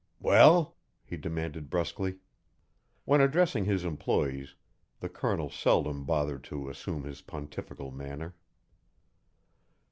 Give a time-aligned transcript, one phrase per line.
[0.19, 2.17] "Well?" he demanded brusquely.
[3.05, 4.55] When addressing his employees,
[4.99, 8.33] the Colonel seldom bothered to assume his pontifical manner.